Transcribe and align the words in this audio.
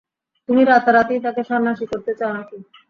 তুমি 0.49 0.61
রাতারাতিই 0.63 1.23
তাঁকে 1.25 1.41
সন্ন্যাসী 1.49 1.85
করতে 1.91 2.11
চাও 2.19 2.31
নাকি? 2.37 2.57